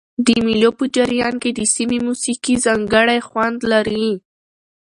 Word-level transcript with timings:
د 0.25 0.27
مېلو 0.45 0.69
په 0.77 0.85
جریان 0.95 1.35
کښي 1.41 1.51
د 1.55 1.61
سیمي 1.75 1.99
موسیقي 2.07 2.55
ځانګړی 2.65 3.19
خوند 3.27 3.59
لري. 3.71 4.09